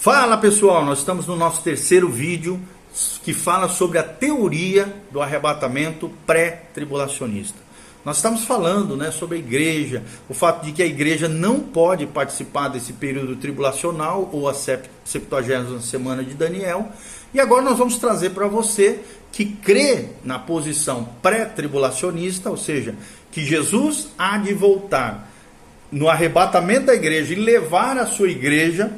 [0.00, 2.60] Fala pessoal, nós estamos no nosso terceiro vídeo
[3.24, 7.58] que fala sobre a teoria do arrebatamento pré-tribulacionista.
[8.04, 12.06] Nós estamos falando né, sobre a igreja, o fato de que a igreja não pode
[12.06, 16.92] participar desse período tribulacional ou a 70 semana de Daniel.
[17.34, 19.00] E agora nós vamos trazer para você
[19.32, 22.94] que crê na posição pré-tribulacionista, ou seja,
[23.32, 25.28] que Jesus há de voltar
[25.90, 28.92] no arrebatamento da igreja e levar a sua igreja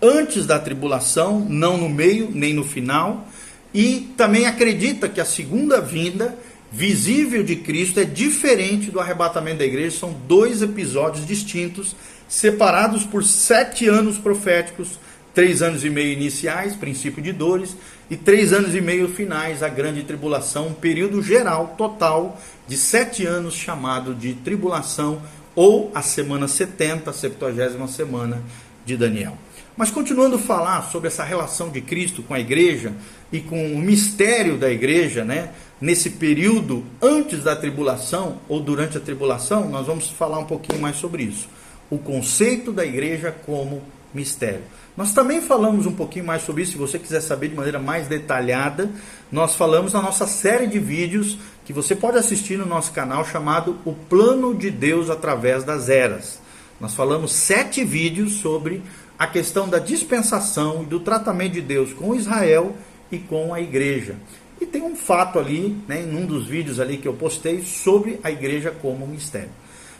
[0.00, 3.28] antes da tribulação, não no meio nem no final,
[3.72, 6.36] e também acredita que a segunda vinda
[6.70, 11.94] visível de Cristo é diferente do arrebatamento da igreja, são dois episódios distintos,
[12.28, 14.98] separados por sete anos proféticos,
[15.32, 17.76] três anos e meio iniciais, princípio de dores,
[18.10, 23.24] e três anos e meio finais, a grande tribulação, um período geral, total, de sete
[23.24, 25.22] anos, chamado de tribulação,
[25.54, 28.42] ou a semana 70, a 70 semana
[28.84, 29.38] de Daniel.
[29.76, 32.92] Mas continuando a falar sobre essa relação de Cristo com a igreja
[33.32, 35.50] e com o mistério da igreja, né?
[35.80, 40.96] Nesse período antes da tribulação ou durante a tribulação, nós vamos falar um pouquinho mais
[40.96, 41.48] sobre isso.
[41.90, 43.82] O conceito da igreja como
[44.14, 44.62] mistério.
[44.96, 48.06] Nós também falamos um pouquinho mais sobre isso, se você quiser saber de maneira mais
[48.06, 48.88] detalhada,
[49.30, 53.76] nós falamos na nossa série de vídeos que você pode assistir no nosso canal chamado
[53.84, 56.38] O Plano de Deus através das Eras.
[56.80, 58.82] Nós falamos sete vídeos sobre
[59.18, 62.74] a questão da dispensação e do tratamento de Deus com Israel
[63.10, 64.16] e com a igreja.
[64.60, 68.18] E tem um fato ali, né, em um dos vídeos ali que eu postei, sobre
[68.22, 69.50] a igreja como mistério.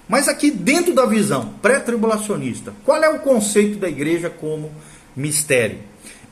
[0.08, 4.70] Mas aqui dentro da visão pré-tribulacionista, qual é o conceito da igreja como
[5.16, 5.78] mistério?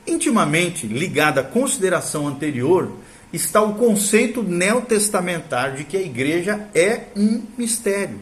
[0.05, 2.91] Intimamente ligado à consideração anterior
[3.31, 8.19] está o conceito neotestamentário de que a igreja é um mistério.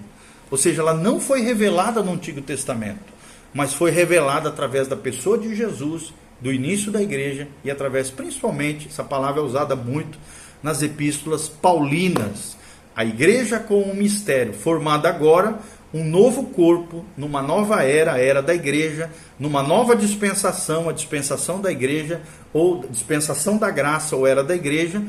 [0.50, 3.12] Ou seja, ela não foi revelada no Antigo Testamento,
[3.53, 8.88] mas foi revelada através da pessoa de Jesus, do início da igreja e através principalmente,
[8.88, 10.17] essa palavra é usada muito
[10.63, 12.58] nas epístolas paulinas.
[12.95, 15.59] A igreja com um mistério, formado agora
[15.93, 21.59] um novo corpo, numa nova era, a era da igreja, numa nova dispensação, a dispensação
[21.59, 22.21] da igreja,
[22.53, 25.02] ou dispensação da graça, ou era da igreja,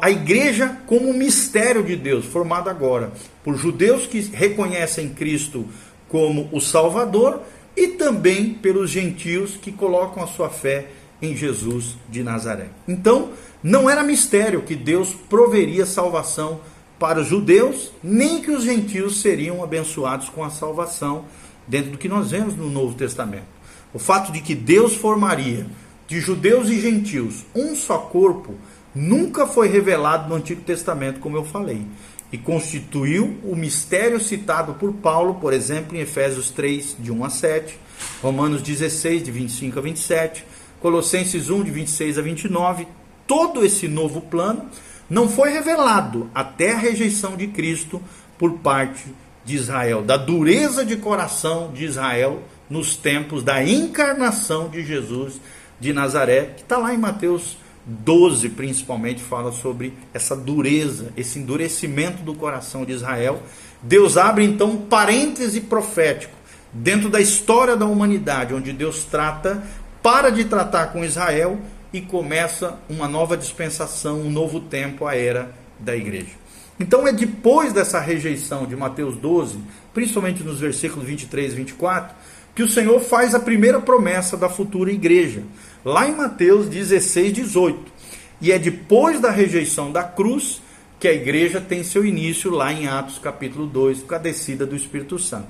[0.00, 5.66] a igreja como um mistério de Deus, formado agora por judeus que reconhecem Cristo
[6.08, 7.42] como o Salvador
[7.76, 10.88] e também pelos gentios que colocam a sua fé
[11.20, 12.68] em Jesus de Nazaré.
[12.86, 13.30] Então,
[13.62, 16.60] não era mistério que Deus proveria salvação
[16.98, 21.24] para os judeus, nem que os gentios seriam abençoados com a salvação,
[21.66, 23.54] dentro do que nós vemos no Novo Testamento.
[23.92, 25.66] O fato de que Deus formaria
[26.06, 28.54] de judeus e gentios um só corpo
[28.94, 31.86] nunca foi revelado no Antigo Testamento, como eu falei,
[32.34, 37.30] e constituiu o mistério citado por Paulo, por exemplo, em Efésios 3, de 1 a
[37.30, 37.78] 7,
[38.20, 40.44] Romanos 16, de 25 a 27,
[40.80, 42.88] Colossenses 1, de 26 a 29.
[43.24, 44.68] Todo esse novo plano
[45.08, 48.02] não foi revelado até a rejeição de Cristo
[48.36, 49.04] por parte
[49.44, 55.40] de Israel, da dureza de coração de Israel nos tempos da encarnação de Jesus
[55.78, 57.56] de Nazaré, que está lá em Mateus
[57.86, 63.42] 12, principalmente, fala sobre essa dureza, esse endurecimento do coração de Israel.
[63.82, 66.34] Deus abre então um parêntese profético
[66.72, 69.62] dentro da história da humanidade, onde Deus trata,
[70.02, 71.58] para de tratar com Israel
[71.92, 76.32] e começa uma nova dispensação, um novo tempo, a era da igreja.
[76.78, 79.58] Então é depois dessa rejeição de Mateus 12,
[79.92, 82.16] principalmente nos versículos 23 e 24,
[82.54, 85.42] que o Senhor faz a primeira promessa da futura igreja,
[85.84, 87.92] lá em Mateus 16, 18.
[88.40, 90.62] E é depois da rejeição da cruz
[91.00, 94.76] que a igreja tem seu início lá em Atos capítulo 2, com a descida do
[94.76, 95.48] Espírito Santo.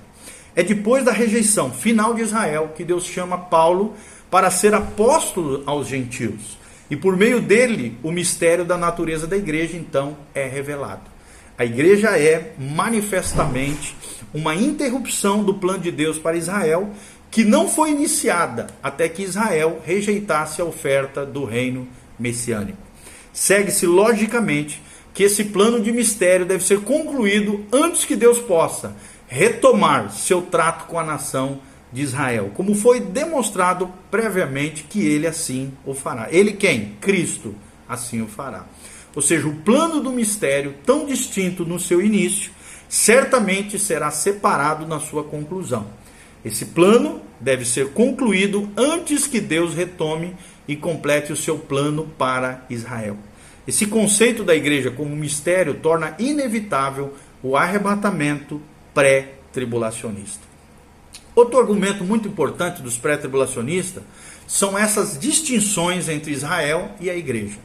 [0.56, 3.94] É depois da rejeição final de Israel que Deus chama Paulo
[4.30, 6.56] para ser apóstolo aos gentios.
[6.90, 11.13] E por meio dele, o mistério da natureza da igreja então é revelado.
[11.56, 13.96] A igreja é manifestamente
[14.32, 16.90] uma interrupção do plano de Deus para Israel,
[17.30, 21.86] que não foi iniciada até que Israel rejeitasse a oferta do reino
[22.18, 22.78] messiânico.
[23.32, 28.96] Segue-se logicamente que esse plano de mistério deve ser concluído antes que Deus possa
[29.28, 31.60] retomar seu trato com a nação
[31.92, 36.28] de Israel, como foi demonstrado previamente que ele assim o fará.
[36.32, 36.96] Ele quem?
[37.00, 37.54] Cristo
[37.88, 38.66] assim o fará.
[39.14, 42.50] Ou seja, o plano do mistério, tão distinto no seu início,
[42.88, 45.86] certamente será separado na sua conclusão.
[46.44, 50.34] Esse plano deve ser concluído antes que Deus retome
[50.66, 53.16] e complete o seu plano para Israel.
[53.66, 58.60] Esse conceito da igreja como mistério torna inevitável o arrebatamento
[58.92, 60.42] pré-tribulacionista.
[61.34, 64.02] Outro argumento muito importante dos pré-tribulacionistas
[64.46, 67.63] são essas distinções entre Israel e a igreja.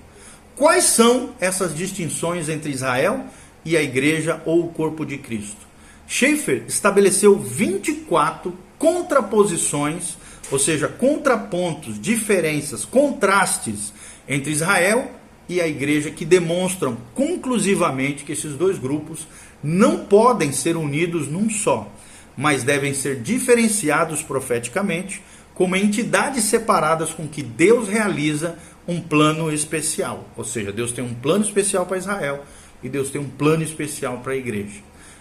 [0.60, 3.24] Quais são essas distinções entre Israel
[3.64, 5.66] e a igreja ou o corpo de Cristo?
[6.06, 10.18] Schaeffer estabeleceu 24 contraposições,
[10.52, 13.94] ou seja, contrapontos, diferenças, contrastes
[14.28, 15.10] entre Israel
[15.48, 19.26] e a igreja que demonstram conclusivamente que esses dois grupos
[19.64, 21.90] não podem ser unidos num só,
[22.36, 25.24] mas devem ser diferenciados profeticamente
[25.60, 28.58] como entidades separadas com que Deus realiza
[28.88, 30.30] um plano especial.
[30.38, 32.46] Ou seja, Deus tem um plano especial para Israel
[32.82, 34.80] e Deus tem um plano especial para a igreja.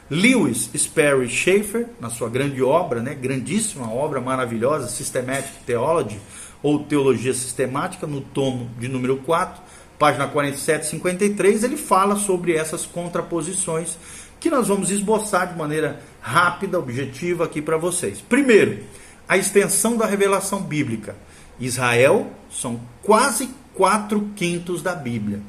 [0.09, 6.21] Lewis Sperry Schaeffer, na sua grande obra, né, grandíssima obra maravilhosa, Systematic Theology,
[6.63, 9.61] ou Teologia Sistemática, no tomo de número 4,
[9.99, 13.99] página 47 e 53, ele fala sobre essas contraposições
[14.39, 18.21] que nós vamos esboçar de maneira rápida, objetiva aqui para vocês.
[18.21, 18.85] Primeiro,
[19.29, 21.15] a extensão da revelação bíblica.
[21.61, 25.41] Israel são quase quatro quintos da Bíblia.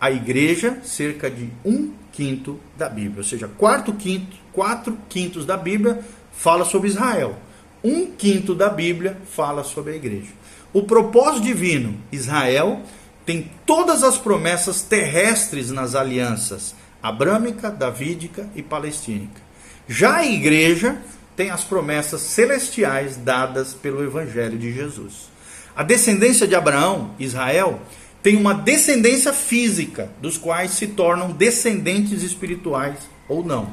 [0.00, 3.18] A igreja, cerca de um quinto da Bíblia.
[3.18, 6.02] Ou seja, quarto quinto, quatro quintos da Bíblia
[6.32, 7.36] fala sobre Israel.
[7.82, 10.30] Um quinto da Bíblia fala sobre a igreja.
[10.72, 12.82] O propósito divino, Israel
[13.24, 19.40] tem todas as promessas terrestres nas alianças abrâmica, davídica e palestínica.
[19.88, 20.98] Já a igreja
[21.36, 25.30] tem as promessas celestiais dadas pelo evangelho de Jesus.
[25.76, 27.80] A descendência de Abraão, Israel,
[28.22, 32.98] tem uma descendência física, dos quais se tornam descendentes espirituais
[33.28, 33.72] ou não.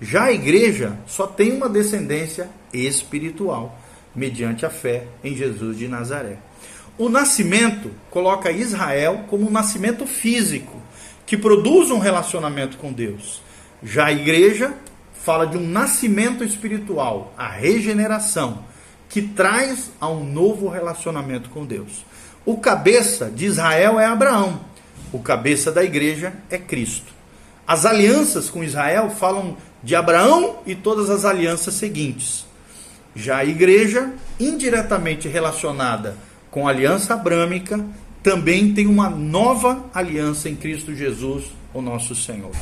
[0.00, 3.78] Já a igreja só tem uma descendência espiritual,
[4.14, 6.36] mediante a fé em Jesus de Nazaré.
[6.98, 10.80] O nascimento coloca Israel como um nascimento físico,
[11.24, 13.42] que produz um relacionamento com Deus.
[13.82, 14.74] Já a igreja
[15.24, 18.64] fala de um nascimento espiritual, a regeneração,
[19.08, 22.04] que traz a um novo relacionamento com Deus.
[22.44, 24.60] O cabeça de Israel é Abraão,
[25.12, 27.12] o cabeça da igreja é Cristo.
[27.66, 32.44] As alianças com Israel falam de Abraão e todas as alianças seguintes.
[33.14, 34.10] Já a igreja,
[34.40, 36.16] indiretamente relacionada
[36.50, 37.84] com a aliança abrâmica,
[38.22, 42.52] também tem uma nova aliança em Cristo Jesus, o nosso Senhor.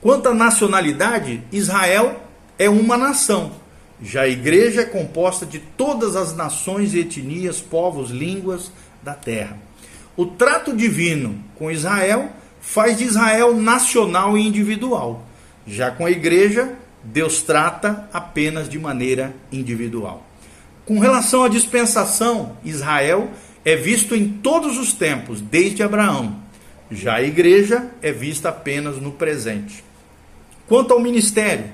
[0.00, 2.22] Quanto à nacionalidade, Israel
[2.58, 3.52] é uma nação.
[4.02, 9.58] Já a igreja é composta de todas as nações etnias, povos, línguas da terra.
[10.16, 12.30] O trato divino com Israel
[12.60, 15.24] faz de Israel nacional e individual.
[15.66, 16.72] Já com a igreja,
[17.04, 20.26] Deus trata apenas de maneira individual.
[20.86, 23.30] Com relação à dispensação, Israel
[23.64, 26.36] é visto em todos os tempos, desde Abraão.
[26.90, 29.89] Já a igreja é vista apenas no presente.
[30.70, 31.64] Quanto ao ministério,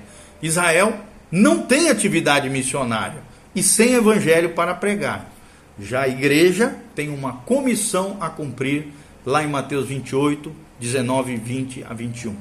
[0.40, 0.98] Israel
[1.30, 3.22] não tem atividade missionária
[3.54, 5.30] e sem evangelho para pregar.
[5.78, 8.86] Já a igreja tem uma comissão a cumprir
[9.26, 10.50] lá em Mateus 28,
[10.80, 12.34] 19, 20 a 21.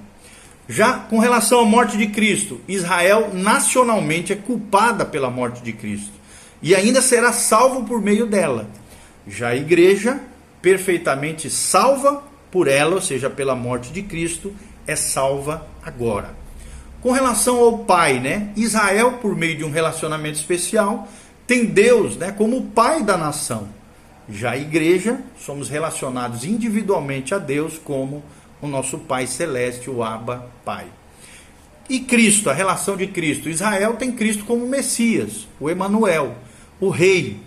[0.69, 6.13] Já com relação à morte de Cristo, Israel nacionalmente é culpada pela morte de Cristo
[6.61, 8.69] e ainda será salvo por meio dela.
[9.27, 10.21] Já a igreja,
[10.61, 14.55] perfeitamente salva por ela, ou seja, pela morte de Cristo,
[14.87, 16.44] é salva agora.
[17.01, 18.51] Com relação ao pai, né?
[18.55, 21.07] Israel, por meio de um relacionamento especial,
[21.45, 23.67] tem Deus né, como o pai da nação.
[24.27, 28.23] Já a igreja, somos relacionados individualmente a Deus como
[28.59, 30.87] o nosso Pai Celeste, o Abba Pai.
[31.87, 33.47] E Cristo, a relação de Cristo.
[33.47, 36.35] Israel tem Cristo como Messias, o Emanuel,
[36.79, 37.39] o Rei.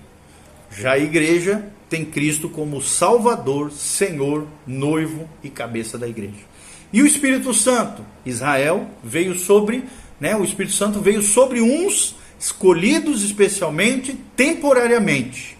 [0.70, 6.46] Já a igreja tem Cristo como Salvador, Senhor, noivo e cabeça da igreja.
[6.92, 9.84] E o Espírito Santo, Israel veio sobre,
[10.18, 15.58] né, o Espírito Santo veio sobre uns escolhidos especialmente temporariamente.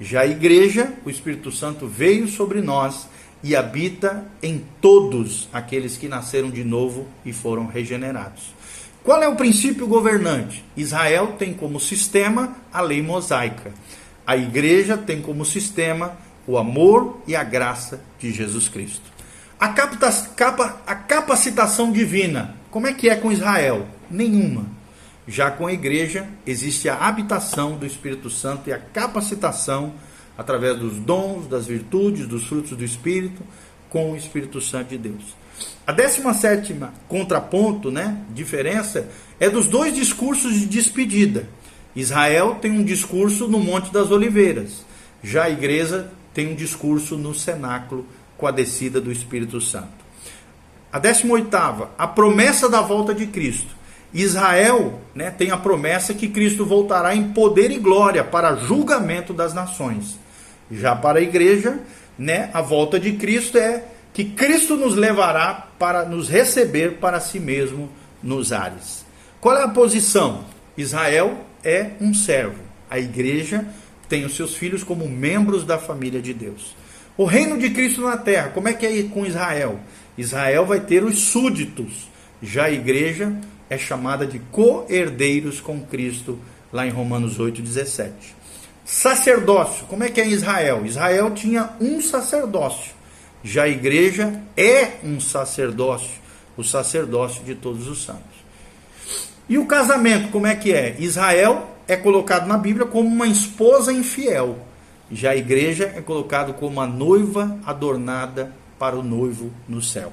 [0.00, 3.08] Já a igreja, o Espírito Santo veio sobre nós
[3.42, 8.54] e habita em todos aqueles que nasceram de novo e foram regenerados.
[9.02, 10.64] Qual é o princípio governante?
[10.76, 13.72] Israel tem como sistema a lei mosaica.
[14.26, 16.16] A igreja tem como sistema
[16.46, 19.17] o amor e a graça de Jesus Cristo.
[19.60, 23.88] A, capta, capa, a capacitação divina, como é que é com Israel?
[24.08, 24.66] Nenhuma.
[25.26, 29.94] Já com a igreja, existe a habitação do Espírito Santo e a capacitação
[30.38, 33.42] através dos dons, das virtudes, dos frutos do Espírito,
[33.90, 35.36] com o Espírito Santo de Deus.
[35.84, 36.76] A 17
[37.08, 39.08] contraponto, né, diferença,
[39.40, 41.48] é dos dois discursos de despedida.
[41.96, 44.84] Israel tem um discurso no Monte das Oliveiras,
[45.20, 48.06] já a igreja tem um discurso no cenáculo
[48.38, 50.06] com a descida do Espírito Santo.
[50.90, 51.54] A 18,
[51.98, 53.76] a promessa da volta de Cristo.
[54.14, 59.52] Israel né, tem a promessa que Cristo voltará em poder e glória para julgamento das
[59.52, 60.18] nações.
[60.70, 61.78] Já para a igreja,
[62.18, 67.38] né, a volta de Cristo é que Cristo nos levará para nos receber para si
[67.38, 67.90] mesmo
[68.22, 69.04] nos ares.
[69.40, 70.44] Qual é a posição?
[70.76, 72.62] Israel é um servo.
[72.90, 73.66] A igreja
[74.08, 76.74] tem os seus filhos como membros da família de Deus.
[77.18, 79.80] O reino de Cristo na terra, como é que é com Israel?
[80.16, 82.08] Israel vai ter os súditos.
[82.40, 83.36] Já a igreja
[83.68, 86.38] é chamada de co-herdeiros com Cristo,
[86.72, 88.12] lá em Romanos 8,17.
[88.84, 90.86] Sacerdócio, como é que é em Israel?
[90.86, 92.92] Israel tinha um sacerdócio.
[93.42, 96.20] Já a igreja é um sacerdócio,
[96.56, 98.38] o sacerdócio de todos os santos.
[99.48, 100.94] E o casamento, como é que é?
[101.00, 104.67] Israel é colocado na Bíblia como uma esposa infiel.
[105.10, 110.12] Já a igreja é colocado como a noiva adornada para o noivo no céu.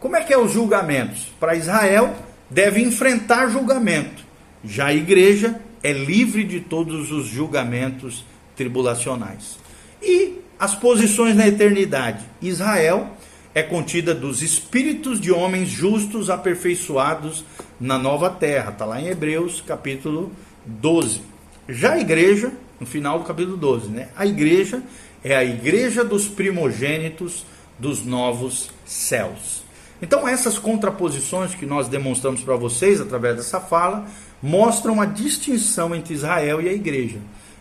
[0.00, 1.32] Como é que é os julgamentos?
[1.40, 2.14] Para Israel,
[2.50, 4.24] deve enfrentar julgamento.
[4.64, 8.24] Já a igreja é livre de todos os julgamentos
[8.56, 9.58] tribulacionais.
[10.02, 12.24] E as posições na eternidade.
[12.40, 13.16] Israel
[13.54, 17.44] é contida dos espíritos de homens justos aperfeiçoados
[17.80, 18.70] na nova terra.
[18.70, 20.32] Está lá em Hebreus capítulo
[20.64, 21.22] 12.
[21.68, 24.08] Já a igreja, no final do capítulo 12, né?
[24.16, 24.82] A igreja
[25.24, 27.44] é a igreja dos primogênitos
[27.78, 29.64] dos novos céus.
[30.00, 34.06] Então, essas contraposições que nós demonstramos para vocês através dessa fala
[34.42, 37.18] mostram a distinção entre Israel e a igreja,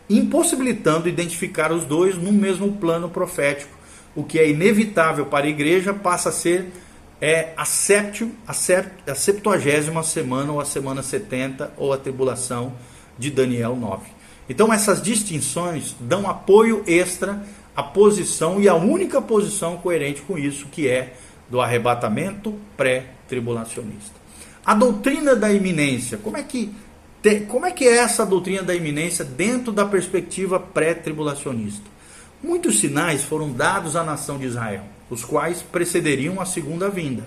[0.09, 3.73] impossibilitando identificar os dois no mesmo plano profético.
[4.13, 6.67] O que é inevitável para a igreja passa a ser
[7.21, 12.73] é a, séptimo, a, a septuagésima semana, ou a semana 70, ou a tribulação
[13.17, 14.14] de Daniel 9.
[14.49, 17.43] Então, essas distinções dão apoio extra
[17.75, 21.15] à posição e à única posição coerente com isso, que é
[21.49, 24.13] do arrebatamento pré-tribulacionista.
[24.65, 26.73] A doutrina da iminência, como é que
[27.47, 31.83] como é que é essa doutrina da iminência dentro da perspectiva pré-tribulacionista?
[32.43, 37.23] Muitos sinais foram dados à nação de Israel, os quais precederiam a segunda vinda,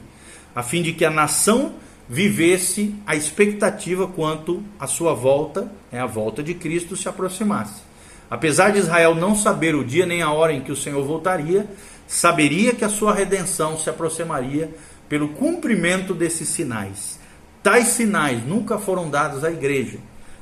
[0.54, 1.74] a fim de que a nação
[2.08, 7.82] vivesse a expectativa quanto à sua volta, é a volta de Cristo se aproximasse.
[8.30, 11.66] Apesar de Israel não saber o dia nem a hora em que o Senhor voltaria,
[12.06, 14.70] saberia que a sua redenção se aproximaria
[15.08, 17.18] pelo cumprimento desses sinais.
[17.62, 19.98] Tais sinais nunca foram dados à igreja.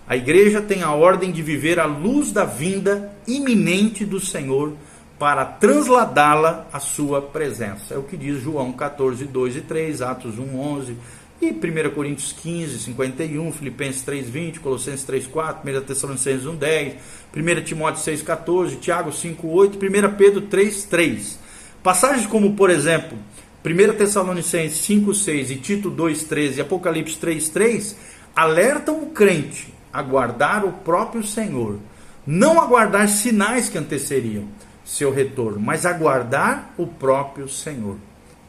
[0.08, 4.75] A igreja tem a ordem de viver à luz da vinda iminente do Senhor
[5.18, 7.94] para transladá-la à sua presença.
[7.94, 10.96] É o que diz João 14, 2 e 3, Atos 1, 11,
[11.40, 16.95] e 1 Coríntios 15, 51, Filipenses 3, 20, Colossenses 3, 4, 1 Tessalonicenses 1, 10,
[17.37, 21.38] 1 Timóteo 6, 14, Tiago 5, 8, 1 Pedro 3, 3.
[21.83, 23.19] Passagens como, por exemplo,
[23.64, 27.97] 1 Tessalonicenses 5, 6 e Tito 2, 13 e Apocalipse 3, 3
[28.35, 31.78] alertam o crente a guardar o próprio Senhor,
[32.26, 34.45] não aguardar sinais que anteceriam
[34.85, 37.97] seu retorno, mas aguardar o próprio Senhor.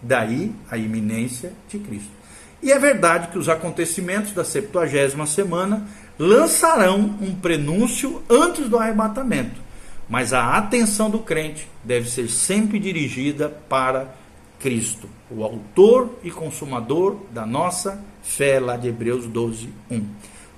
[0.02, 2.17] Daí a iminência de Cristo.
[2.68, 5.88] E é verdade que os acontecimentos da 70 semana
[6.20, 9.62] lançarão um prenúncio antes do arrebatamento.
[10.10, 14.14] Mas a atenção do crente deve ser sempre dirigida para
[14.60, 20.06] Cristo, o autor e consumador da nossa fé, lá de Hebreus 12, 1.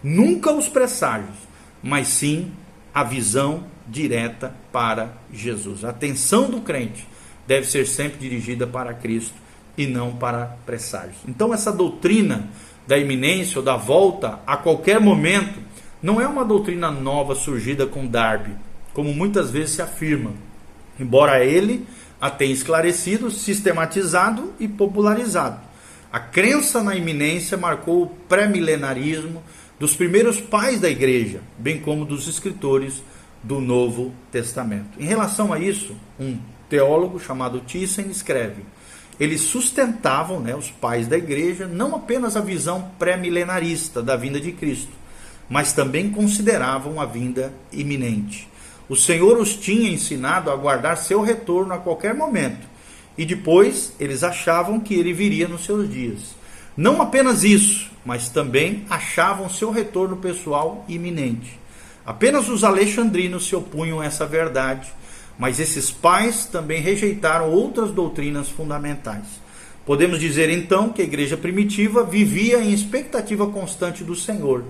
[0.01, 1.37] Nunca os presságios,
[1.83, 2.51] mas sim
[2.91, 5.85] a visão direta para Jesus.
[5.85, 7.07] A atenção do crente
[7.45, 9.38] deve ser sempre dirigida para Cristo
[9.79, 11.17] e não para presságios.
[11.25, 12.49] Então, essa doutrina
[12.85, 15.57] da iminência ou da volta a qualquer momento
[16.03, 18.51] não é uma doutrina nova surgida com Darby
[18.93, 20.33] como muitas vezes se afirma,
[20.99, 21.87] embora ele
[22.19, 25.61] a tenha esclarecido, sistematizado e popularizado.
[26.11, 29.41] A crença na iminência marcou o pré-milenarismo
[29.79, 33.01] dos primeiros pais da igreja, bem como dos escritores
[33.41, 34.99] do Novo Testamento.
[34.99, 38.63] Em relação a isso, um teólogo chamado Thyssen escreve:
[39.19, 44.51] eles sustentavam, né, os pais da igreja, não apenas a visão pré-milenarista da vinda de
[44.53, 44.91] Cristo,
[45.49, 48.47] mas também consideravam a vinda iminente.
[48.87, 52.67] O Senhor os tinha ensinado a aguardar seu retorno a qualquer momento.
[53.17, 56.35] E depois eles achavam que ele viria nos seus dias.
[56.75, 61.59] Não apenas isso, mas também achavam seu retorno pessoal iminente.
[62.05, 64.91] Apenas os alexandrinos se opunham a essa verdade,
[65.39, 69.25] mas esses pais também rejeitaram outras doutrinas fundamentais.
[69.85, 74.65] Podemos dizer então que a igreja primitiva vivia em expectativa constante do Senhor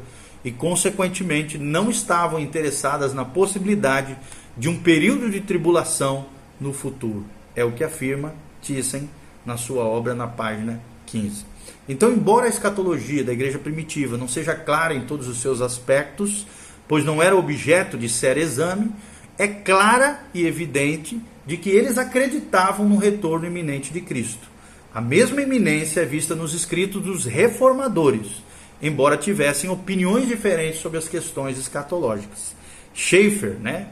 [0.45, 4.15] e, consequentemente, não estavam interessadas na possibilidade
[4.55, 6.27] de um período de tribulação
[6.61, 7.25] no futuro.
[7.55, 9.09] É o que afirma Thyssen
[9.45, 11.45] na sua obra na página 15.
[11.87, 16.45] Então, embora a escatologia da igreja primitiva não seja clara em todos os seus aspectos,
[16.87, 18.91] pois não era objeto de sério exame,
[19.39, 24.49] é clara e evidente de que eles acreditavam no retorno iminente de Cristo.
[24.93, 28.43] A mesma iminência é vista nos escritos dos reformadores,
[28.81, 32.53] embora tivessem opiniões diferentes sobre as questões escatológicas.
[32.93, 33.87] Schaeffer, né?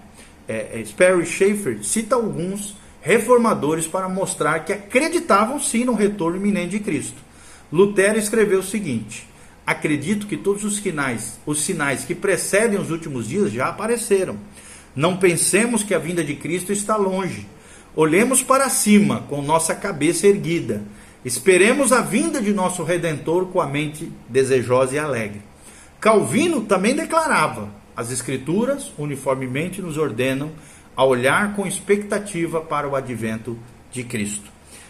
[0.50, 6.78] É, é, Sperry Schaeffer cita alguns reformadores para mostrar que acreditavam sim no retorno iminente
[6.78, 7.22] de Cristo.
[7.72, 9.26] Lutero escreveu o seguinte:
[9.66, 14.38] Acredito que todos os sinais, os sinais que precedem os últimos dias já apareceram.
[14.98, 17.48] Não pensemos que a vinda de Cristo está longe.
[17.96, 20.82] Olhemos para cima com nossa cabeça erguida.
[21.24, 25.44] Esperemos a vinda de nosso redentor com a mente desejosa e alegre.
[26.00, 30.50] Calvino também declarava: as escrituras uniformemente nos ordenam
[30.96, 33.56] a olhar com expectativa para o advento
[33.92, 34.50] de Cristo.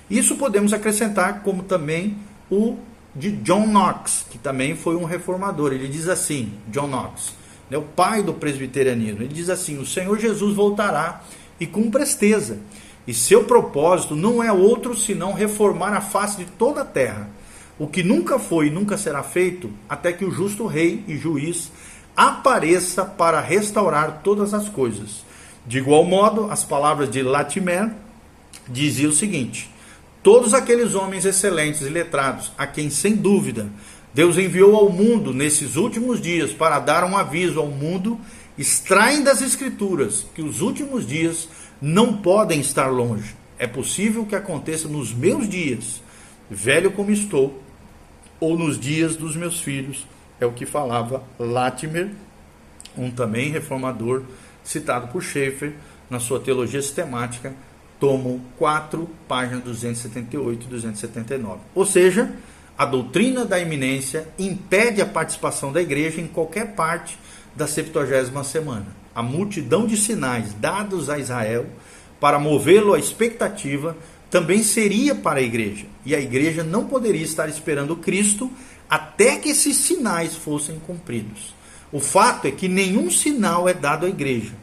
[0.09, 2.17] Isso podemos acrescentar como também
[2.49, 2.77] o
[3.13, 5.73] de John Knox, que também foi um reformador.
[5.73, 7.33] Ele diz assim, John Knox,
[7.69, 11.23] né, o pai do presbiterianismo, ele diz assim: "O Senhor Jesus voltará
[11.59, 12.59] e com presteza,
[13.05, 17.29] e seu propósito não é outro senão reformar a face de toda a terra,
[17.79, 21.71] o que nunca foi e nunca será feito, até que o justo rei e juiz
[22.15, 25.25] apareça para restaurar todas as coisas."
[25.67, 27.91] De igual modo, as palavras de Latimer
[28.69, 29.69] diziam o seguinte:
[30.23, 33.67] todos aqueles homens excelentes e letrados, a quem, sem dúvida,
[34.17, 38.19] Deus enviou ao mundo nesses últimos dias para dar um aviso ao mundo,
[38.57, 41.47] extraem das Escrituras que os últimos dias
[41.79, 43.35] não podem estar longe.
[43.59, 46.01] É possível que aconteça nos meus dias,
[46.49, 47.61] velho como estou,
[48.39, 50.07] ou nos dias dos meus filhos.
[50.39, 52.09] É o que falava Latimer,
[52.97, 54.23] um também reformador,
[54.63, 55.75] citado por Schaeffer
[56.09, 57.53] na sua teologia sistemática
[57.99, 61.59] tomo 4, página 278 e 279.
[61.75, 62.31] Ou seja,
[62.77, 67.17] a doutrina da iminência impede a participação da igreja em qualquer parte
[67.55, 68.85] da 70 semana.
[69.15, 71.65] A multidão de sinais dados a Israel
[72.19, 73.97] para movê-lo à expectativa
[74.29, 78.51] também seria para a igreja, e a igreja não poderia estar esperando Cristo
[78.89, 81.55] até que esses sinais fossem cumpridos.
[81.91, 84.53] O fato é que nenhum sinal é dado à igreja.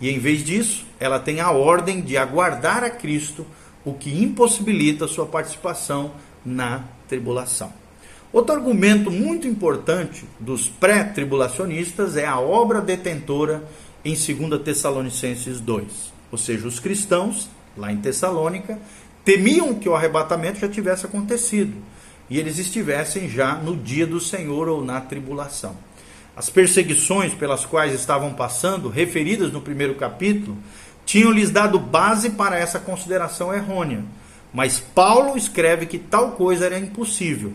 [0.00, 3.46] E em vez disso, ela tem a ordem de aguardar a Cristo,
[3.84, 6.12] o que impossibilita sua participação
[6.44, 7.72] na tribulação.
[8.32, 13.62] Outro argumento muito importante dos pré-tribulacionistas é a obra detentora
[14.04, 16.12] em 2 Tessalonicenses 2.
[16.30, 18.78] Ou seja, os cristãos, lá em Tessalônica,
[19.24, 21.74] temiam que o arrebatamento já tivesse acontecido
[22.30, 25.76] e eles estivessem já no dia do Senhor ou na tribulação.
[26.34, 30.56] As perseguições pelas quais estavam passando, referidas no primeiro capítulo,
[31.04, 34.02] tinham lhes dado base para essa consideração errônea.
[34.52, 37.52] Mas Paulo escreve que tal coisa era impossível.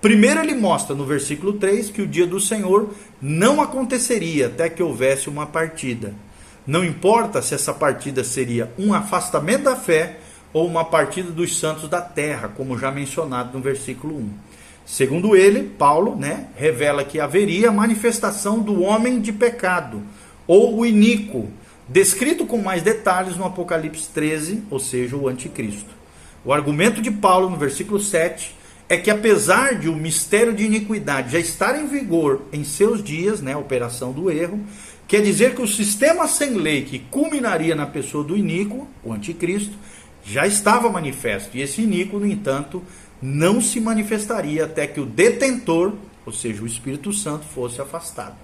[0.00, 4.82] Primeiro, ele mostra no versículo 3 que o dia do Senhor não aconteceria até que
[4.82, 6.14] houvesse uma partida.
[6.66, 10.18] Não importa se essa partida seria um afastamento da fé
[10.52, 14.30] ou uma partida dos santos da terra, como já mencionado no versículo 1.
[14.84, 20.02] Segundo ele, Paulo, né, revela que haveria a manifestação do homem de pecado,
[20.46, 21.50] ou o iníquo,
[21.88, 25.95] descrito com mais detalhes no Apocalipse 13, ou seja, o anticristo.
[26.46, 28.54] O argumento de Paulo no versículo 7
[28.88, 33.40] é que apesar de o mistério de iniquidade já estar em vigor em seus dias,
[33.40, 34.60] né, a operação do erro,
[35.08, 39.74] quer dizer que o sistema sem lei que culminaria na pessoa do iníquo, o anticristo,
[40.24, 41.56] já estava manifesto.
[41.56, 42.80] E esse iníquo, no entanto,
[43.20, 48.36] não se manifestaria até que o detentor, ou seja, o Espírito Santo, fosse afastado.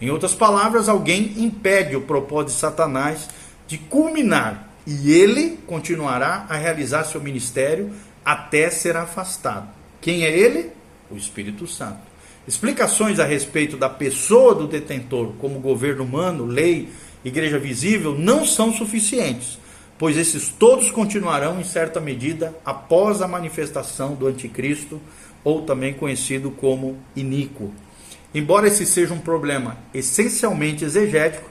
[0.00, 3.28] Em outras palavras, alguém impede o propósito de Satanás
[3.66, 7.92] de culminar e ele continuará a realizar seu ministério
[8.24, 9.68] até ser afastado.
[10.00, 10.70] Quem é ele?
[11.10, 12.10] O Espírito Santo.
[12.46, 16.88] Explicações a respeito da pessoa do detentor, como governo humano, lei,
[17.24, 19.58] igreja visível, não são suficientes
[20.00, 24.98] pois esses todos continuarão em certa medida após a manifestação do anticristo,
[25.44, 27.70] ou também conhecido como iníquo.
[28.34, 31.49] Embora esse seja um problema essencialmente exegético,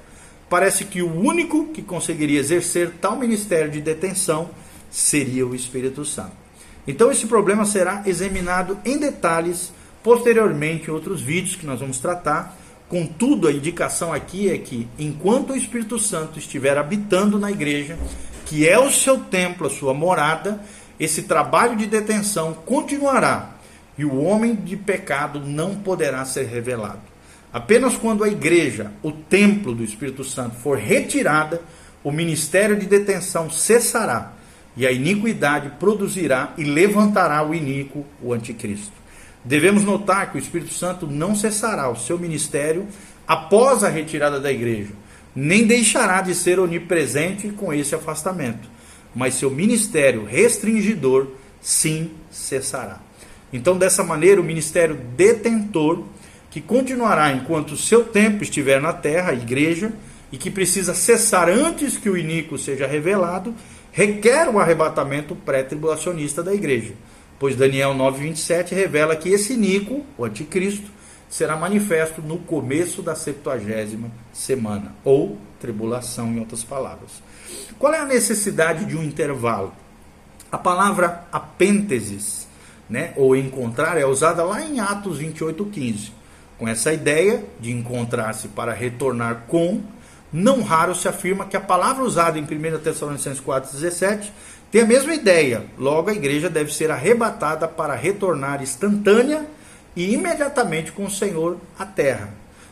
[0.49, 4.49] parece que o único que conseguiria exercer tal ministério de detenção
[4.89, 6.33] seria o Espírito Santo.
[6.88, 9.71] Então esse problema será examinado em detalhes
[10.03, 12.57] posteriormente em outros vídeos que nós vamos tratar.
[12.88, 17.97] Contudo, a indicação aqui é que enquanto o Espírito Santo estiver habitando na igreja,
[18.45, 20.59] que é o seu templo, a sua morada,
[20.99, 23.51] esse trabalho de detenção continuará
[23.97, 27.08] e o homem de pecado não poderá ser revelado.
[27.51, 31.62] Apenas quando a igreja, o templo do Espírito Santo, for retirada,
[32.03, 34.33] o ministério de detenção cessará
[34.77, 38.93] e a iniquidade produzirá e levantará o iníquo, o anticristo.
[39.43, 42.88] Devemos notar que o Espírito Santo não cessará o seu ministério
[43.27, 44.91] após a retirada da igreja,
[45.35, 48.69] nem deixará de ser onipresente com esse afastamento,
[49.15, 51.27] mas seu ministério restringidor
[51.62, 52.99] sim cessará.
[53.51, 56.03] Então, dessa maneira, o ministério detentor,
[56.49, 59.91] que continuará enquanto seu tempo estiver na terra, a igreja,
[60.31, 63.53] e que precisa cessar antes que o iníquo seja revelado,
[63.91, 66.93] requer o arrebatamento pré-tribulacionista da igreja.
[67.39, 70.89] Pois Daniel 9,27 revela que esse iníquo, o anticristo,
[71.29, 77.21] será manifesto no começo da septuagésima semana, ou tribulação, em outras palavras.
[77.77, 79.73] Qual é a necessidade de um intervalo?
[80.51, 82.47] A palavra apênteses,
[82.89, 86.18] né, ou encontrar, é usada lá em Atos 28,15.
[86.59, 89.81] Com essa ideia de encontrar-se para retornar com,
[90.31, 94.29] não raro se afirma que a palavra usada em 1 Tessalonicenses 4,17
[94.69, 95.63] tem a mesma ideia.
[95.77, 99.45] Logo, a igreja deve ser arrebatada para retornar instantânea
[99.95, 102.29] e imediatamente com o Senhor à terra,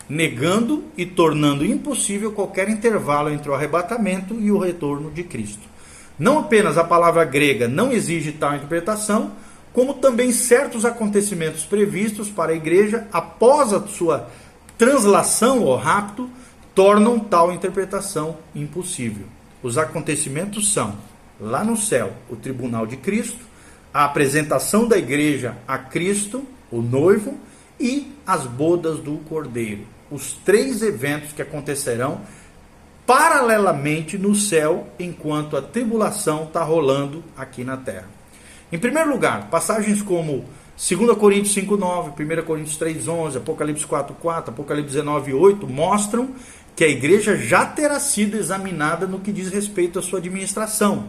[0.10, 5.64] negando e tornando impossível qualquer intervalo entre o arrebatamento e o retorno de Cristo.
[6.20, 9.32] Não apenas a palavra grega não exige tal interpretação,
[9.78, 14.28] como também certos acontecimentos previstos para a igreja após a sua
[14.76, 16.28] translação ou rapto
[16.74, 19.28] tornam tal interpretação impossível.
[19.62, 20.96] Os acontecimentos são,
[21.40, 23.46] lá no céu, o tribunal de Cristo,
[23.94, 27.38] a apresentação da igreja a Cristo, o noivo,
[27.80, 29.86] e as bodas do Cordeiro.
[30.10, 32.22] Os três eventos que acontecerão
[33.06, 38.17] paralelamente no céu, enquanto a tribulação está rolando aqui na terra.
[38.72, 40.44] Em primeiro lugar, passagens como
[40.76, 46.30] 2 Coríntios 5,9, 1 Coríntios 3,11, Apocalipse 4,4, Apocalipse 19,8 mostram
[46.76, 51.06] que a igreja já terá sido examinada no que diz respeito à sua administração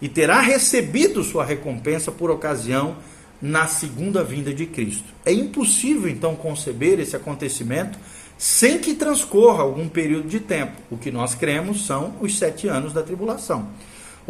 [0.00, 2.96] e terá recebido sua recompensa por ocasião
[3.42, 5.12] na segunda vinda de Cristo.
[5.24, 7.98] É impossível então conceber esse acontecimento
[8.38, 10.72] sem que transcorra algum período de tempo.
[10.90, 13.68] O que nós cremos são os sete anos da tribulação.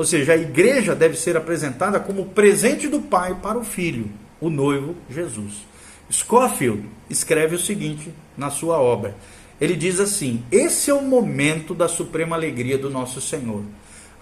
[0.01, 4.09] Ou seja, a igreja deve ser apresentada como presente do Pai para o Filho,
[4.41, 5.67] o noivo Jesus.
[6.11, 9.15] Scofield escreve o seguinte na sua obra:
[9.61, 13.63] ele diz assim: Esse é o momento da suprema alegria do nosso Senhor,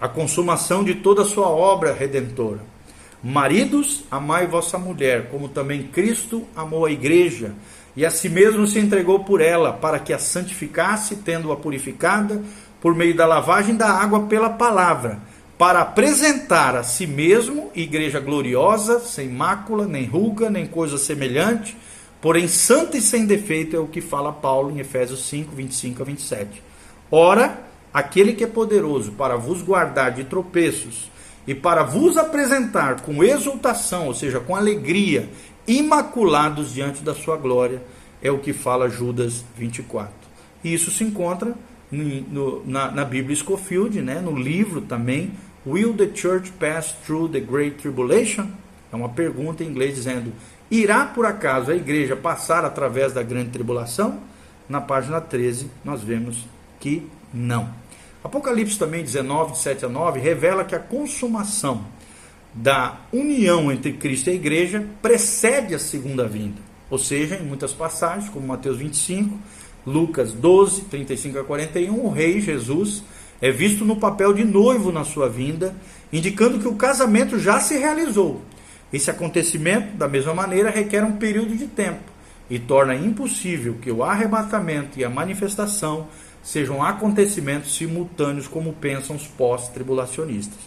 [0.01, 2.59] a consumação de toda a sua obra redentora.
[3.23, 7.53] Maridos, amai vossa mulher, como também Cristo amou a igreja
[7.95, 12.41] e a si mesmo se entregou por ela, para que a santificasse, tendo-a purificada
[12.81, 15.19] por meio da lavagem da água pela palavra,
[15.59, 21.77] para apresentar a si mesmo igreja gloriosa, sem mácula, nem ruga, nem coisa semelhante
[22.21, 26.05] Porém, santo e sem defeito é o que fala Paulo em Efésios 5, 25 a
[26.05, 26.61] 27.
[27.09, 27.61] Ora,
[27.93, 31.09] aquele que é poderoso para vos guardar de tropeços
[31.47, 35.29] e para vos apresentar com exultação, ou seja, com alegria,
[35.65, 37.81] imaculados diante da sua glória,
[38.21, 40.13] é o que fala Judas 24.
[40.61, 41.55] E isso se encontra
[41.89, 45.31] no, na, na, Bíblia Scofield, né, no livro também,
[45.65, 48.47] Will the Church Pass Through the Great Tribulation?
[48.91, 50.31] É uma pergunta em inglês dizendo:
[50.71, 54.19] Irá por acaso a igreja passar através da grande tribulação?
[54.69, 56.45] Na página 13, nós vemos
[56.79, 57.69] que não.
[58.23, 61.85] Apocalipse também 19, de 7 a 9, revela que a consumação
[62.53, 66.61] da união entre Cristo e a igreja precede a segunda vinda.
[66.89, 69.37] Ou seja, em muitas passagens, como Mateus 25,
[69.85, 73.03] Lucas 12, 35 a 41, o rei Jesus
[73.41, 75.75] é visto no papel de noivo na sua vinda,
[76.11, 78.41] indicando que o casamento já se realizou
[78.91, 82.11] esse acontecimento, da mesma maneira, requer um período de tempo
[82.49, 86.07] e torna impossível que o arrebatamento e a manifestação
[86.41, 90.57] sejam acontecimentos simultâneos, como pensam os pós-tribulacionistas.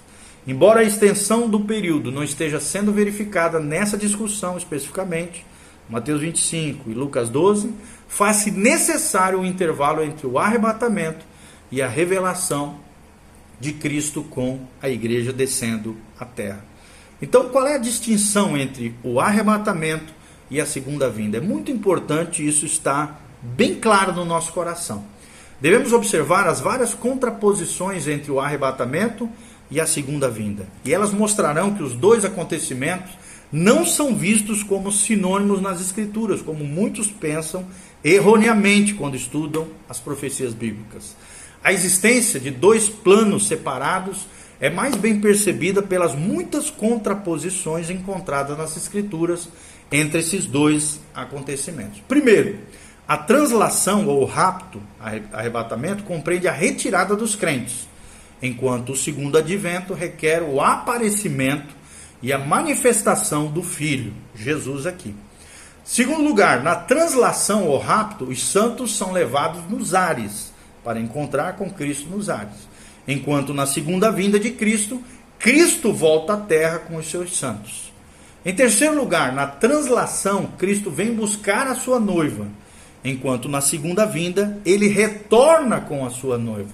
[0.47, 5.45] Embora a extensão do período não esteja sendo verificada nessa discussão especificamente,
[5.89, 7.73] Mateus 25 e Lucas 12,
[8.07, 11.25] faz-se necessário um intervalo entre o arrebatamento
[11.73, 12.77] e a revelação
[13.59, 16.65] de Cristo com a igreja descendo à terra.
[17.21, 20.13] Então, qual é a distinção entre o arrebatamento
[20.51, 21.39] e a segunda vinda?
[21.39, 25.05] É muito importante isso estar bem claro no nosso coração.
[25.61, 29.29] Devemos observar as várias contraposições entre o arrebatamento
[29.71, 30.67] e a segunda vinda.
[30.85, 33.13] E elas mostrarão que os dois acontecimentos
[33.53, 37.65] não são vistos como sinônimos nas Escrituras, como muitos pensam
[38.03, 41.15] erroneamente quando estudam as profecias bíblicas.
[41.65, 44.27] A existência de dois planos separados
[44.61, 49.49] é mais bem percebida pelas muitas contraposições encontradas nas Escrituras
[49.91, 52.01] entre esses dois acontecimentos.
[52.09, 52.59] Primeiro,
[53.07, 54.81] a translação ou rapto,
[55.33, 57.89] arrebatamento, compreende a retirada dos crentes,
[58.41, 61.75] enquanto o segundo advento requer o aparecimento
[62.23, 65.15] e a manifestação do Filho, Jesus aqui.
[65.85, 70.52] Segundo lugar, na translação ou rapto, os santos são levados nos ares
[70.85, 72.69] para encontrar com Cristo nos ares.
[73.07, 75.03] Enquanto na segunda vinda de Cristo,
[75.39, 77.93] Cristo volta à terra com os seus santos.
[78.45, 82.47] Em terceiro lugar, na translação, Cristo vem buscar a sua noiva,
[83.05, 86.71] enquanto na segunda vinda ele retorna com a sua noiva.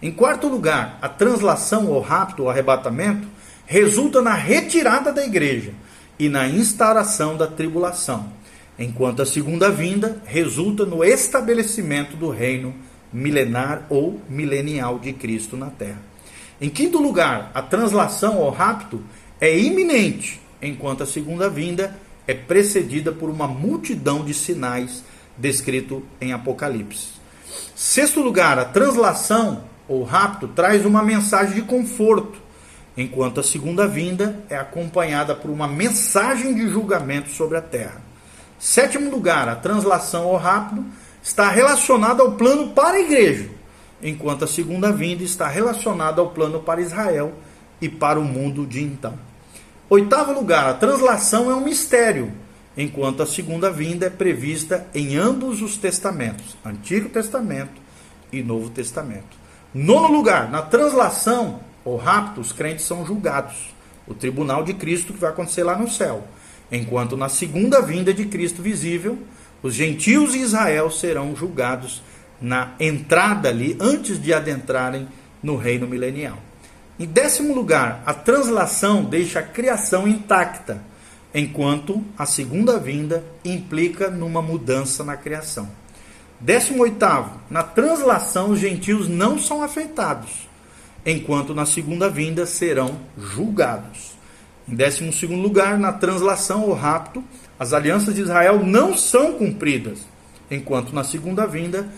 [0.00, 3.26] Em quarto lugar, a translação ou rapto ou arrebatamento
[3.66, 5.72] resulta na retirada da igreja
[6.18, 8.32] e na instauração da tribulação,
[8.78, 12.74] enquanto a segunda vinda resulta no estabelecimento do reino
[13.12, 16.00] milenar ou milenial de Cristo na terra.
[16.60, 19.02] Em quinto lugar, a translação ou rapto
[19.40, 25.02] é iminente, enquanto a segunda vinda é precedida por uma multidão de sinais
[25.36, 27.08] descrito em Apocalipse.
[27.74, 32.38] Sexto lugar, a translação ou rapto traz uma mensagem de conforto,
[32.96, 38.00] enquanto a segunda vinda é acompanhada por uma mensagem de julgamento sobre a terra.
[38.58, 40.84] Sétimo lugar, a translação ou rapto
[41.22, 43.48] está relacionada ao plano para a igreja,
[44.02, 47.32] enquanto a segunda vinda está relacionada ao plano para Israel
[47.80, 49.14] e para o mundo de então.
[49.88, 52.32] Oitavo lugar, a translação é um mistério,
[52.76, 57.80] enquanto a segunda vinda é prevista em ambos os testamentos, Antigo Testamento
[58.32, 59.36] e Novo Testamento.
[59.74, 63.74] Nono lugar, na translação ou rapto, os crentes são julgados.
[64.06, 66.24] O tribunal de Cristo que vai acontecer lá no céu.
[66.70, 69.18] Enquanto na segunda vinda de Cristo visível,
[69.62, 72.02] os gentios e Israel serão julgados
[72.40, 75.06] na entrada ali, antes de adentrarem
[75.42, 76.38] no reino milenial.
[76.98, 80.82] Em décimo lugar, a translação deixa a criação intacta,
[81.34, 85.68] enquanto a segunda vinda implica numa mudança na criação.
[86.40, 90.48] Décimo oitavo, na translação os gentios não são afetados,
[91.06, 94.12] enquanto na segunda vinda serão julgados.
[94.68, 97.22] Em décimo segundo lugar, na translação ou rapto,
[97.58, 100.00] as alianças de Israel não são cumpridas,
[100.50, 101.88] enquanto na segunda vinda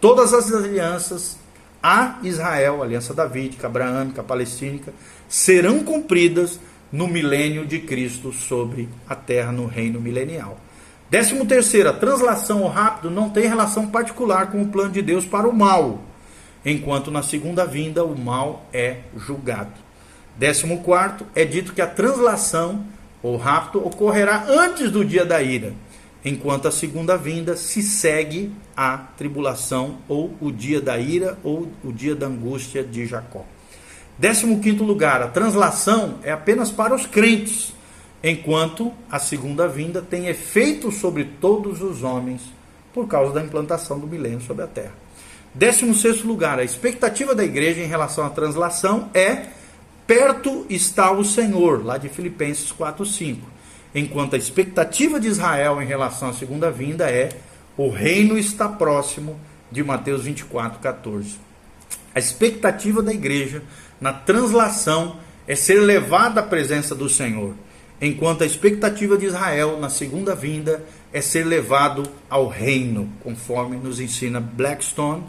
[0.00, 1.38] todas as alianças
[1.82, 4.92] a Israel, aliança davídica, abraâmica, palestínica,
[5.28, 6.60] serão cumpridas
[6.92, 10.58] no milênio de Cristo sobre a terra no reino milenial.
[11.10, 15.24] Décimo terceiro, a translação ou rápido não tem relação particular com o plano de Deus
[15.24, 16.02] para o mal,
[16.64, 19.72] enquanto na segunda vinda o mal é julgado.
[20.36, 22.84] Décimo quarto, é dito que a translação
[23.22, 25.72] ou rapto ocorrerá antes do dia da ira,
[26.24, 31.92] enquanto a segunda vinda se segue a tribulação ou o dia da ira ou o
[31.92, 33.44] dia da angústia de Jacó.
[34.18, 37.72] Décimo quinto lugar, a translação é apenas para os crentes
[38.22, 42.42] enquanto a segunda vinda tem efeito sobre todos os homens
[42.92, 44.94] por causa da implantação do milênio sobre a terra.
[45.54, 49.46] Décimo sexto lugar, a expectativa da igreja em relação à translação é
[50.12, 53.38] perto está o Senhor, lá de Filipenses 4:5.
[53.94, 57.30] Enquanto a expectativa de Israel em relação à segunda vinda é
[57.78, 61.38] o reino está próximo, de Mateus 24:14.
[62.14, 63.62] A expectativa da igreja
[63.98, 65.16] na translação
[65.48, 67.54] é ser levada à presença do Senhor
[68.02, 74.00] enquanto a expectativa de Israel na segunda vinda é ser levado ao reino, conforme nos
[74.00, 75.22] ensina Blackstone,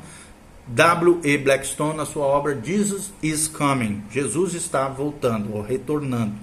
[0.68, 1.20] W.
[1.24, 1.38] E.
[1.38, 4.04] Blackstone, na sua obra Jesus is Coming.
[4.10, 6.34] Jesus está voltando ou retornando.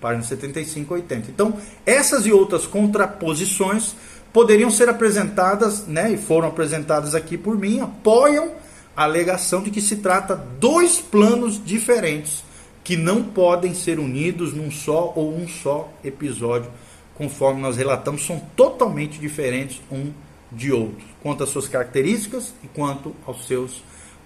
[0.00, 1.30] Página 75 e 80.
[1.30, 1.56] Então,
[1.86, 3.94] essas e outras contraposições
[4.32, 8.52] poderiam ser apresentadas, né, e foram apresentadas aqui por mim, apoiam
[8.96, 12.42] a alegação de que se trata dois planos diferentes
[12.84, 16.70] que não podem ser unidos num só ou um só episódio,
[17.14, 20.12] conforme nós relatamos, são totalmente diferentes um
[20.50, 23.82] de outro, quanto às suas características e quanto aos seus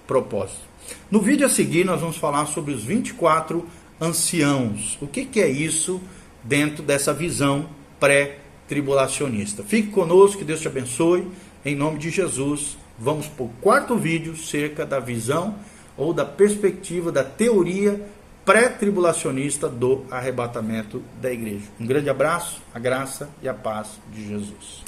[0.07, 0.63] propósitos.
[1.11, 3.67] No vídeo a seguir, nós vamos falar sobre os 24
[4.01, 4.97] anciãos.
[5.01, 6.01] O que, que é isso
[6.43, 9.63] dentro dessa visão pré-tribulacionista?
[9.63, 11.27] Fique conosco, que Deus te abençoe.
[11.65, 15.57] Em nome de Jesus, vamos para o quarto vídeo cerca da visão
[15.97, 18.01] ou da perspectiva da teoria
[18.45, 21.65] pré-tribulacionista do arrebatamento da igreja.
[21.81, 24.85] Um grande abraço, a graça e a paz de Jesus.